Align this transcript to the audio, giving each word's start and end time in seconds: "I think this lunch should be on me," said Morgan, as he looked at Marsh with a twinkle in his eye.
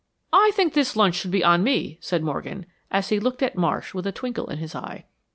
"I 0.33 0.49
think 0.55 0.73
this 0.73 0.95
lunch 0.95 1.13
should 1.13 1.29
be 1.29 1.43
on 1.43 1.63
me," 1.63 1.99
said 2.01 2.23
Morgan, 2.23 2.65
as 2.89 3.09
he 3.09 3.19
looked 3.19 3.43
at 3.43 3.55
Marsh 3.55 3.93
with 3.93 4.07
a 4.07 4.11
twinkle 4.11 4.49
in 4.49 4.57
his 4.57 4.73
eye. 4.73 5.05